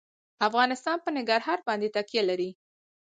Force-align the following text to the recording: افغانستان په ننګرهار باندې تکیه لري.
افغانستان 0.47 0.97
په 1.03 1.09
ننګرهار 1.15 1.59
باندې 1.67 1.93
تکیه 1.95 2.23
لري. 2.29 2.49